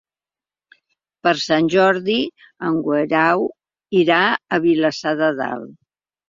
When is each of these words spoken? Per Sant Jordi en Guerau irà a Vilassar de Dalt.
Per 1.27 1.33
Sant 1.41 1.67
Jordi 1.73 2.15
en 2.71 2.79
Guerau 2.87 3.45
irà 4.01 4.19
a 4.57 4.61
Vilassar 4.65 5.15
de 5.23 5.31
Dalt. 5.43 5.79